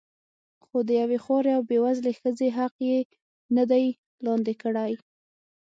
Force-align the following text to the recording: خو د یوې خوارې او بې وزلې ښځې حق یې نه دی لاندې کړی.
خو 0.65 0.77
د 0.87 0.89
یوې 1.01 1.17
خوارې 1.23 1.51
او 1.57 1.61
بې 1.69 1.77
وزلې 1.85 2.13
ښځې 2.19 2.47
حق 2.57 2.75
یې 2.89 2.99
نه 3.55 3.63
دی 3.71 3.85
لاندې 4.25 4.53
کړی. 4.61 4.91